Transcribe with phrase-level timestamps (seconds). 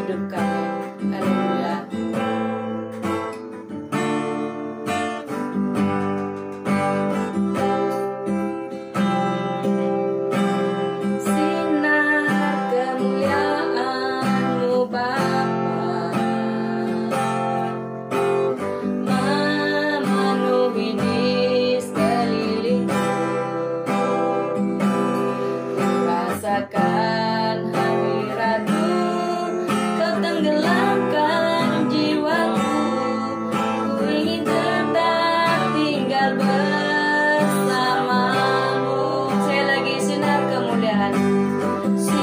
[0.00, 0.49] Hidup kami.
[41.20, 42.19] See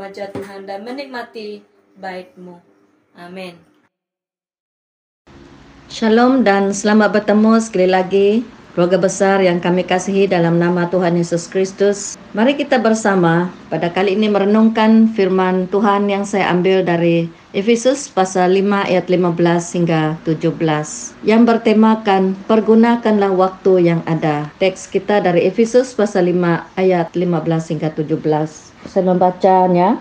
[0.00, 1.60] wajah Tuhan dan menikmati
[2.00, 2.64] baitmu.
[3.12, 3.60] Amin.
[5.92, 8.28] Shalom dan selamat bertemu sekali lagi
[8.78, 12.14] keluarga besar yang kami kasihi dalam nama Tuhan Yesus Kristus.
[12.30, 18.54] Mari kita bersama pada kali ini merenungkan firman Tuhan yang saya ambil dari Efesus pasal
[18.54, 19.34] 5 ayat 15
[19.82, 24.46] hingga 17 yang bertemakan pergunakanlah waktu yang ada.
[24.62, 28.14] Teks kita dari Efesus pasal 5 ayat 15 hingga 17.
[28.86, 29.98] Saya membacanya.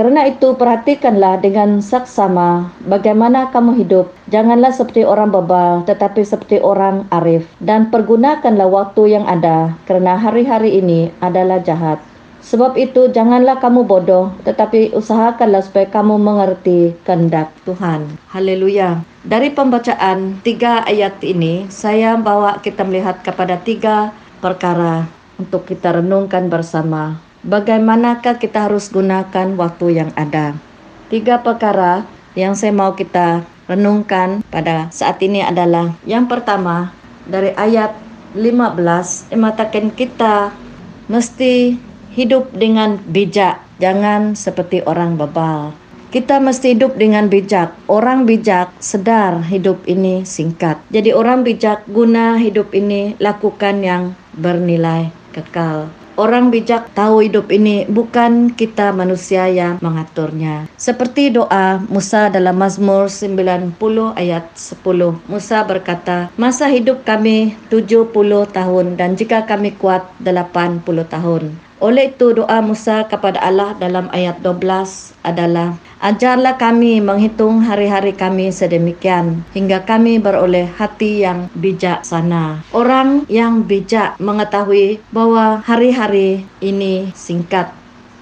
[0.00, 4.08] Karena itu perhatikanlah dengan saksama bagaimana kamu hidup.
[4.32, 7.44] Janganlah seperti orang bebal tetapi seperti orang arif.
[7.60, 12.00] Dan pergunakanlah waktu yang ada karena hari-hari ini adalah jahat.
[12.40, 18.16] Sebab itu janganlah kamu bodoh tetapi usahakanlah supaya kamu mengerti kehendak Tuhan.
[18.32, 19.04] Haleluya.
[19.20, 25.04] Dari pembacaan tiga ayat ini saya bawa kita melihat kepada tiga perkara
[25.36, 30.56] untuk kita renungkan bersama bagaimanakah kita harus gunakan waktu yang ada.
[31.08, 32.06] Tiga perkara
[32.38, 36.94] yang saya mau kita renungkan pada saat ini adalah yang pertama
[37.26, 37.94] dari ayat
[38.34, 40.54] 15 mengatakan kita
[41.10, 41.74] mesti
[42.14, 45.74] hidup dengan bijak, jangan seperti orang bebal.
[46.10, 47.70] Kita mesti hidup dengan bijak.
[47.86, 50.82] Orang bijak sedar hidup ini singkat.
[50.90, 55.99] Jadi orang bijak guna hidup ini lakukan yang bernilai kekal.
[56.20, 60.68] Orang bijak tahu hidup ini bukan kita manusia yang mengaturnya.
[60.76, 65.16] Seperti doa Musa dalam Mazmur 90 ayat 10.
[65.24, 72.36] Musa berkata, "Masa hidup kami 70 tahun dan jika kami kuat 80 tahun." Oleh itu
[72.36, 79.84] doa Musa kepada Allah dalam ayat 12 adalah Ajarlah kami menghitung hari-hari kami sedemikian hingga
[79.84, 82.64] kami beroleh hati yang bijak sana.
[82.72, 87.72] Orang yang bijak mengetahui bahwa hari-hari ini singkat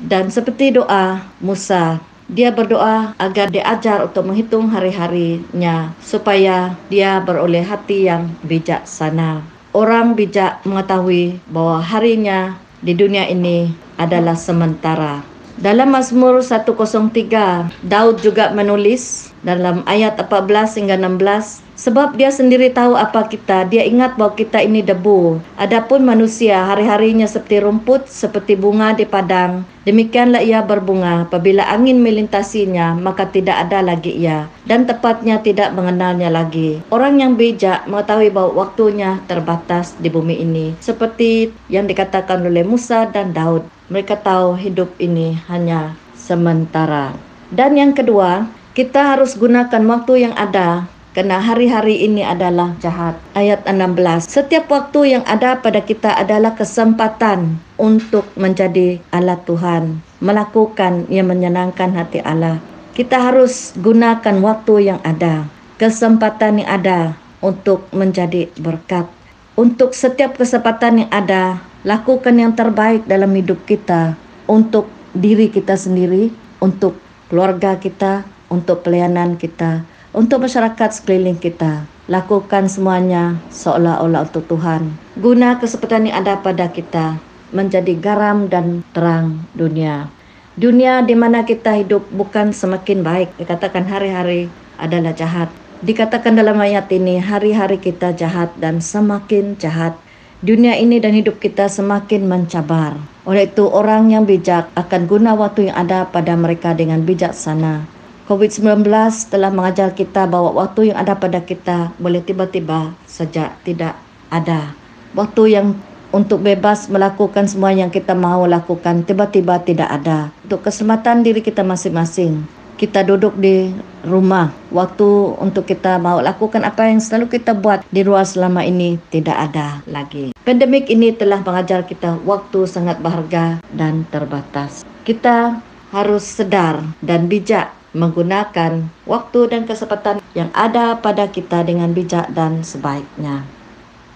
[0.02, 8.06] dan seperti doa Musa dia berdoa agar diajar untuk menghitung hari-harinya supaya dia beroleh hati
[8.06, 9.42] yang bijaksana.
[9.70, 15.22] Orang bijak mengetahui bahwa harinya di dunia ini adalah sementara.
[15.58, 22.98] Dalam Mazmur 103, Daud juga menulis dalam ayat 14 hingga 16 Sebab dia sendiri tahu
[22.98, 25.38] apa kita, dia ingat bahwa kita ini debu.
[25.54, 29.62] Adapun manusia hari-harinya seperti rumput, seperti bunga di padang.
[29.86, 34.50] Demikianlah ia berbunga, apabila angin melintasinya, maka tidak ada lagi ia.
[34.66, 36.82] Dan tepatnya tidak mengenalnya lagi.
[36.90, 40.74] Orang yang bijak mengetahui bahwa waktunya terbatas di bumi ini.
[40.82, 43.62] Seperti yang dikatakan oleh Musa dan Daud.
[43.86, 47.14] Mereka tahu hidup ini hanya sementara.
[47.54, 53.18] Dan yang kedua, kita harus gunakan waktu yang ada Karena hari-hari ini adalah jahat.
[53.34, 54.22] Ayat 16.
[54.22, 59.98] Setiap waktu yang ada pada kita adalah kesempatan untuk menjadi alat Tuhan.
[60.22, 62.62] Melakukan yang menyenangkan hati Allah.
[62.94, 65.50] Kita harus gunakan waktu yang ada.
[65.82, 69.10] Kesempatan yang ada untuk menjadi berkat.
[69.58, 74.14] Untuk setiap kesempatan yang ada, lakukan yang terbaik dalam hidup kita.
[74.46, 74.86] Untuk
[75.18, 76.30] diri kita sendiri,
[76.62, 76.94] untuk
[77.26, 78.22] keluarga kita,
[78.54, 81.84] untuk pelayanan kita untuk masyarakat sekeliling kita.
[82.08, 84.96] Lakukan semuanya seolah-olah untuk Tuhan.
[85.20, 87.20] Guna kesempatan yang ada pada kita
[87.52, 90.08] menjadi garam dan terang dunia.
[90.56, 93.36] Dunia di mana kita hidup bukan semakin baik.
[93.36, 94.48] Dikatakan hari-hari
[94.80, 95.52] adalah jahat.
[95.84, 99.94] Dikatakan dalam ayat ini hari-hari kita jahat dan semakin jahat.
[100.42, 102.96] Dunia ini dan hidup kita semakin mencabar.
[103.28, 107.97] Oleh itu orang yang bijak akan guna waktu yang ada pada mereka dengan bijaksana
[108.28, 108.84] COVID-19
[109.32, 113.96] telah mengajar kita bahawa waktu yang ada pada kita boleh tiba-tiba saja tidak
[114.28, 114.76] ada.
[115.16, 115.72] Waktu yang
[116.12, 120.28] untuk bebas melakukan semua yang kita mahu lakukan tiba-tiba tidak ada.
[120.44, 122.44] Untuk keselamatan diri kita masing-masing.
[122.76, 123.72] Kita duduk di
[124.04, 124.52] rumah.
[124.76, 125.08] Waktu
[125.40, 129.80] untuk kita mahu lakukan apa yang selalu kita buat di luar selama ini tidak ada
[129.88, 130.36] lagi.
[130.44, 134.84] Pandemik ini telah mengajar kita waktu sangat berharga dan terbatas.
[135.08, 142.28] Kita harus sedar dan bijak menggunakan waktu dan kesempatan yang ada pada kita dengan bijak
[142.36, 143.44] dan sebaiknya.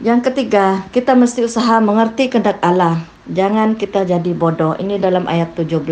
[0.02, 3.06] Yang ketiga, kita mesti usaha mengerti kehendak Allah.
[3.30, 4.74] Jangan kita jadi bodoh.
[4.74, 5.86] Ini dalam ayat 17.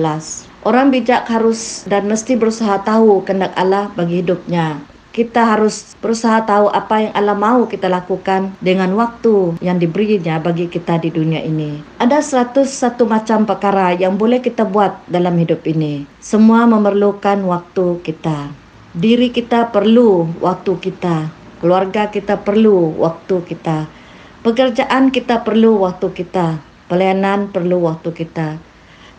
[0.66, 4.82] Orang bijak harus dan mesti berusaha tahu kehendak Allah bagi hidupnya
[5.20, 10.64] kita harus berusaha tahu apa yang Allah mau kita lakukan dengan waktu yang diberinya bagi
[10.64, 11.84] kita di dunia ini.
[12.00, 16.08] Ada 101 macam perkara yang boleh kita buat dalam hidup ini.
[16.24, 18.48] Semua memerlukan waktu kita.
[18.96, 21.28] Diri kita perlu waktu kita.
[21.60, 23.92] Keluarga kita perlu waktu kita.
[24.40, 26.64] Pekerjaan kita perlu waktu kita.
[26.88, 28.56] Pelayanan perlu waktu kita.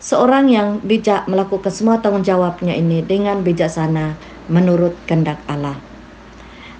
[0.02, 4.18] Seorang yang bijak melakukan semua tanggung jawabnya ini dengan bijaksana
[4.50, 5.91] menurut kehendak Allah.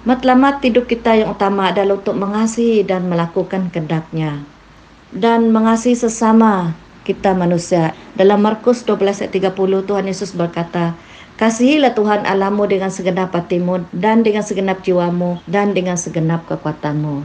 [0.03, 4.43] Matlamat hidup kita yang utama adalah untuk mengasihi dan melakukan kehendaknya.
[5.15, 6.75] Dan mengasihi sesama
[7.07, 7.95] kita manusia.
[8.11, 10.91] Dalam Markus 12 ayat 30 Tuhan Yesus berkata,
[11.39, 17.23] Kasihilah Tuhan Allahmu dengan segenap hatimu dan dengan segenap jiwamu dan dengan segenap kekuatanmu.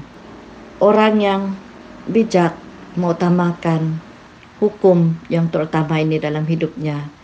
[0.79, 1.59] Orang yang
[2.07, 2.55] bijak
[2.95, 3.99] mengutamakan
[4.63, 7.18] hukum yang terutama ini dalam hidupnya.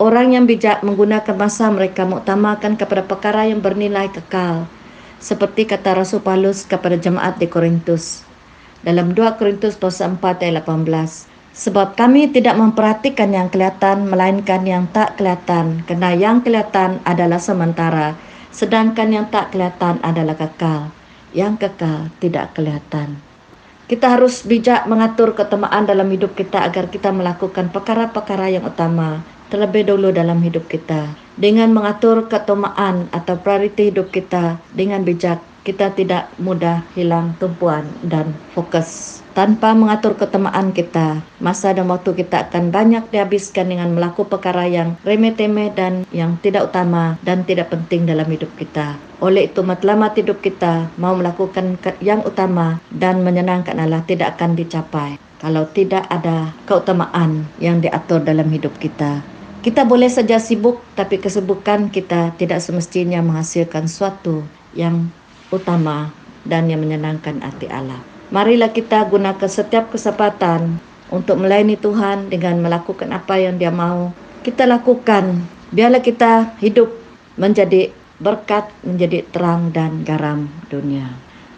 [0.00, 4.64] Orang yang bijak menggunakan masa mereka mengutamakan kepada perkara yang bernilai kekal.
[5.20, 8.24] Seperti kata Rasul Paulus kepada jemaat di Korintus.
[8.80, 11.28] Dalam 2 Korintus pasal 4 ayat 18.
[11.52, 15.84] Sebab kami tidak memperhatikan yang kelihatan melainkan yang tak kelihatan.
[15.84, 18.16] Kerana yang kelihatan adalah sementara.
[18.56, 20.88] Sedangkan yang tak kelihatan adalah kekal.
[21.36, 23.20] Yang kekal tidak kelihatan.
[23.84, 29.90] Kita harus bijak mengatur keutamaan dalam hidup kita agar kita melakukan perkara-perkara yang utama terlebih
[29.90, 31.10] dahulu dalam hidup kita.
[31.34, 38.32] Dengan mengatur keutamaan atau prioriti hidup kita dengan bijak, kita tidak mudah hilang tumpuan dan
[38.56, 39.20] fokus.
[39.30, 44.98] Tanpa mengatur keutamaan kita, masa dan waktu kita akan banyak dihabiskan dengan melakukan perkara yang
[45.06, 48.98] remeh-temeh dan yang tidak utama dan tidak penting dalam hidup kita.
[49.22, 55.20] Oleh itu, matlamat hidup kita mau melakukan yang utama dan menyenangkan Allah tidak akan dicapai
[55.40, 59.24] kalau tidak ada keutamaan yang diatur dalam hidup kita.
[59.60, 64.40] Kita boleh saja sibuk, tapi kesibukan kita tidak semestinya menghasilkan suatu
[64.72, 65.12] yang
[65.52, 66.08] utama
[66.48, 68.00] dan yang menyenangkan hati Allah.
[68.32, 70.80] Marilah kita gunakan setiap kesempatan
[71.12, 74.16] untuk melayani Tuhan dengan melakukan apa yang Dia mau.
[74.40, 75.44] Kita lakukan.
[75.68, 76.88] Biarlah kita hidup
[77.36, 81.04] menjadi berkat, menjadi terang dan garam dunia.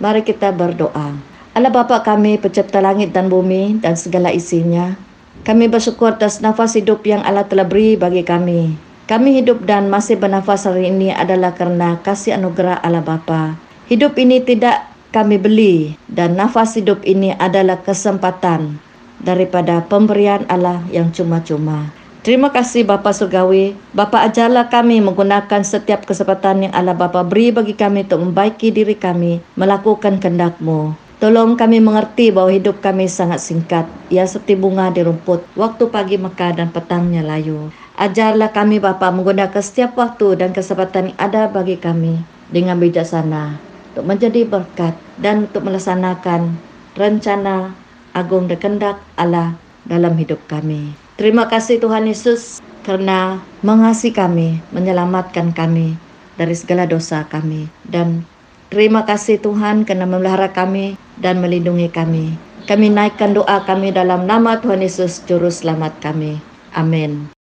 [0.03, 1.15] Mari kita berdoa.
[1.55, 5.12] Allah Bapa kami, pencipta langit dan bumi dan segala isinya.
[5.43, 8.79] Kami bersyukur atas nafas hidup yang Allah telah beri bagi kami.
[9.11, 13.59] Kami hidup dan masih bernafas hari ini adalah karena kasih anugerah Allah Bapa.
[13.91, 18.79] Hidup ini tidak kami beli dan nafas hidup ini adalah kesempatan
[19.19, 21.91] daripada pemberian Allah yang cuma-cuma.
[22.23, 23.75] Terima kasih Bapa Surgawi.
[23.91, 28.95] Bapa ajarlah kami menggunakan setiap kesempatan yang Allah Bapa beri bagi kami untuk membaiki diri
[28.95, 30.95] kami, melakukan kehendak-Mu.
[31.23, 33.87] Tolong kami mengerti bahwa hidup kami sangat singkat.
[34.11, 37.71] Ia seperti bunga di rumput, waktu pagi mekar dan petangnya layu.
[37.95, 43.55] Ajarlah kami Bapa menggunakan setiap waktu dan kesempatan yang ada bagi kami dengan bijaksana
[43.95, 46.59] untuk menjadi berkat dan untuk melaksanakan
[46.99, 47.71] rencana
[48.19, 49.55] agung dan kehendak Allah
[49.87, 50.91] dalam hidup kami.
[51.15, 55.95] Terima kasih Tuhan Yesus karena mengasihi kami, menyelamatkan kami
[56.35, 57.71] dari segala dosa kami.
[57.87, 58.27] Dan
[58.73, 62.33] terima kasih Tuhan karena memelihara kami dan melindungi kami.
[62.65, 66.41] Kami naikkan doa kami dalam nama Tuhan Yesus, Juru Selamat kami.
[66.73, 67.42] Amin.